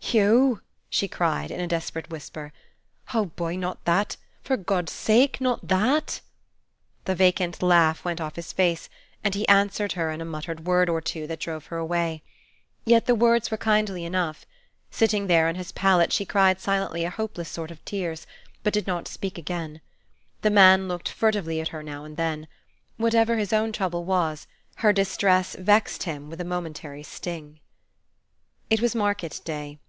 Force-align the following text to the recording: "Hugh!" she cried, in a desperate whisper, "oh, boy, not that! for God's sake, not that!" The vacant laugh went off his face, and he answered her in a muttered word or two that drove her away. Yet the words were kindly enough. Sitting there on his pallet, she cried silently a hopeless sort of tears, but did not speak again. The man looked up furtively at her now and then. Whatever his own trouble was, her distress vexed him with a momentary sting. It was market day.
"Hugh!" 0.00 0.62
she 0.88 1.08
cried, 1.08 1.50
in 1.50 1.58
a 1.60 1.66
desperate 1.66 2.08
whisper, 2.08 2.50
"oh, 3.12 3.26
boy, 3.26 3.54
not 3.56 3.84
that! 3.84 4.16
for 4.40 4.56
God's 4.56 4.92
sake, 4.92 5.42
not 5.42 5.66
that!" 5.68 6.22
The 7.04 7.14
vacant 7.16 7.60
laugh 7.60 8.02
went 8.02 8.18
off 8.20 8.36
his 8.36 8.50
face, 8.52 8.88
and 9.22 9.34
he 9.34 9.46
answered 9.46 9.92
her 9.92 10.10
in 10.10 10.22
a 10.22 10.24
muttered 10.24 10.64
word 10.64 10.88
or 10.88 11.02
two 11.02 11.26
that 11.26 11.40
drove 11.40 11.66
her 11.66 11.76
away. 11.76 12.22
Yet 12.86 13.04
the 13.04 13.16
words 13.16 13.50
were 13.50 13.56
kindly 13.58 14.04
enough. 14.06 14.46
Sitting 14.90 15.26
there 15.26 15.48
on 15.48 15.56
his 15.56 15.72
pallet, 15.72 16.14
she 16.14 16.24
cried 16.24 16.60
silently 16.60 17.04
a 17.04 17.10
hopeless 17.10 17.50
sort 17.50 17.70
of 17.72 17.84
tears, 17.84 18.26
but 18.62 18.72
did 18.72 18.86
not 18.86 19.08
speak 19.08 19.36
again. 19.36 19.82
The 20.40 20.50
man 20.50 20.88
looked 20.88 21.08
up 21.08 21.14
furtively 21.14 21.60
at 21.60 21.68
her 21.68 21.82
now 21.82 22.04
and 22.06 22.16
then. 22.16 22.48
Whatever 22.96 23.36
his 23.36 23.52
own 23.52 23.70
trouble 23.72 24.04
was, 24.04 24.46
her 24.76 24.94
distress 24.94 25.56
vexed 25.58 26.04
him 26.04 26.30
with 26.30 26.40
a 26.40 26.44
momentary 26.44 27.02
sting. 27.02 27.60
It 28.70 28.80
was 28.80 28.94
market 28.94 29.42
day. 29.44 29.78